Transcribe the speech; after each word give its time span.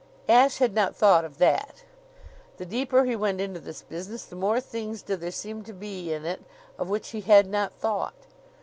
Ashe 0.27 0.57
had 0.57 0.73
not 0.73 0.95
thought 0.95 1.23
of 1.23 1.37
that. 1.37 1.83
The 2.57 2.65
deeper 2.65 3.03
he 3.05 3.15
went 3.15 3.39
into 3.39 3.59
this 3.59 3.83
business 3.83 4.23
the 4.25 4.35
more 4.35 4.59
things 4.59 5.03
did 5.03 5.21
there 5.21 5.29
seem 5.29 5.63
to 5.65 5.73
be 5.73 6.11
in 6.11 6.25
it 6.25 6.41
of 6.79 6.89
which 6.89 7.09
he 7.09 7.21
had 7.21 7.45
not 7.45 7.71
thought. 7.73 8.15